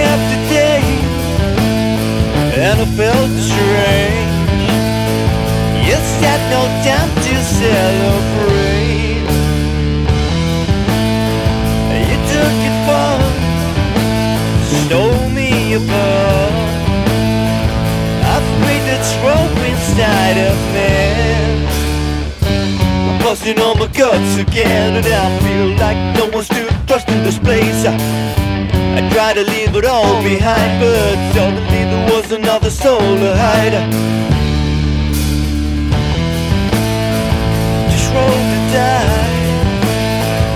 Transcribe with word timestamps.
up 0.00 0.20
today 0.32 1.04
and 2.56 2.80
I 2.80 2.86
felt 2.96 3.30
strange. 3.50 4.34
You 5.86 5.96
had 6.22 6.40
no 6.54 6.62
time 6.86 7.10
to 7.26 7.34
celebrate. 7.60 9.26
You 12.08 12.18
took 12.32 12.56
it 12.68 12.76
far, 12.86 13.18
stole 14.86 15.28
me 15.30 15.74
a 15.74 15.76
apart. 15.78 16.52
I 18.32 18.36
breathe 18.60 18.86
the 18.90 18.98
trope 19.14 19.58
inside 19.70 20.38
of 20.50 20.56
me. 20.74 20.92
I'm 23.08 23.18
busting 23.22 23.58
all 23.60 23.74
my 23.74 23.88
guts 23.88 24.38
again, 24.38 24.96
and 24.96 25.06
I 25.06 25.38
feel 25.44 25.68
like 25.76 25.98
no 26.16 26.24
one's 26.34 26.48
to 26.48 26.62
trust 26.86 27.08
in 27.08 27.22
this 27.24 27.38
place. 27.38 28.43
I 28.96 29.08
tried 29.10 29.34
to 29.34 29.42
leave 29.42 29.74
it 29.74 29.84
all 29.84 30.22
behind, 30.22 30.80
but 30.80 31.16
suddenly 31.34 31.82
there 31.90 32.06
was 32.14 32.30
another 32.30 32.70
soul 32.70 33.00
to 33.00 33.36
hide. 33.36 33.72
Just 37.90 38.08
roll 38.14 38.38
the 38.52 38.60
die, 38.72 39.34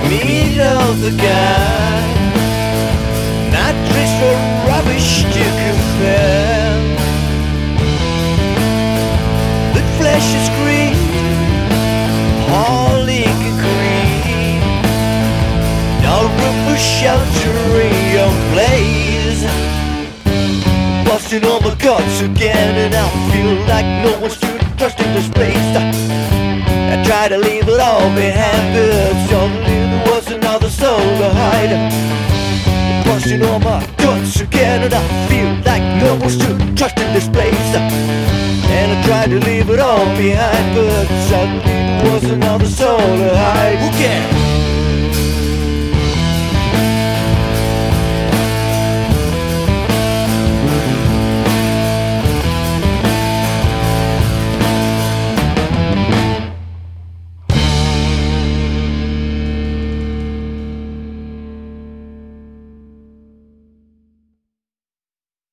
meet 0.09 0.57
the 1.01 1.11
guy. 1.17 2.18
No 16.29 16.45
room 16.45 16.57
for 16.69 16.77
shelter 16.77 17.57
in 17.81 17.97
your 18.13 18.33
place. 18.53 19.43
Busting 21.07 21.45
all 21.45 21.61
my 21.61 21.75
guts 21.77 22.21
again, 22.21 22.75
and 22.77 22.95
I 22.95 23.09
feel 23.33 23.55
like 23.67 23.87
no 24.05 24.21
one's 24.21 24.37
to 24.39 24.59
trust 24.77 25.01
in 25.01 25.15
this 25.15 25.29
place. 25.29 25.57
I 25.77 27.03
try 27.05 27.29
to 27.29 27.39
leave 27.39 27.69
it 27.69 27.81
all 27.81 28.11
behind, 28.15 28.75
but 28.75 29.29
suddenly 29.29 29.79
there 29.91 30.05
was 30.13 30.31
another 30.31 30.69
soul 30.69 30.99
to 30.99 31.31
hide. 31.33 31.73
Busting 33.07 33.43
all 33.43 33.61
my 33.61 33.85
guts 33.97 34.41
again, 34.41 34.83
and 34.85 34.93
I 34.93 35.29
feel 35.29 35.51
like 35.65 35.83
no 36.03 36.17
one's 36.17 36.37
to 36.39 36.75
trust 36.75 36.99
in 36.99 37.13
this 37.15 37.29
place. 37.29 37.75
And 38.77 38.93
I 38.93 39.03
tried 39.07 39.31
to 39.31 39.41
leave 39.41 39.71
it 39.71 39.81
all 39.81 40.05
behind, 40.17 40.75
but 40.75 41.07
suddenly 41.29 41.63
there 41.65 42.13
was 42.13 42.25
another 42.25 42.67
soul 42.67 42.99
to 42.99 43.37
hide. 43.37 43.79
Who 43.79 43.91
cares? 43.99 44.58